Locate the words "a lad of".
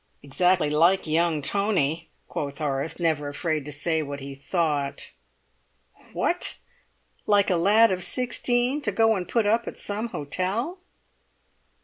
7.51-8.03